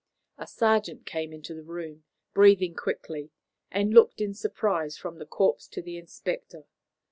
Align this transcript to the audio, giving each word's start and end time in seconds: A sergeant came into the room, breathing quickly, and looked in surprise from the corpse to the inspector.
A 0.39 0.47
sergeant 0.47 1.05
came 1.05 1.31
into 1.31 1.53
the 1.53 1.61
room, 1.61 2.05
breathing 2.33 2.73
quickly, 2.73 3.29
and 3.71 3.93
looked 3.93 4.19
in 4.19 4.33
surprise 4.33 4.97
from 4.97 5.19
the 5.19 5.27
corpse 5.27 5.67
to 5.67 5.81
the 5.83 5.99
inspector. 5.99 6.65